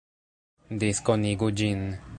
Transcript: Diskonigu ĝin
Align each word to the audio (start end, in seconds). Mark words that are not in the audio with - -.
Diskonigu 0.83 1.51
ĝin 1.63 1.87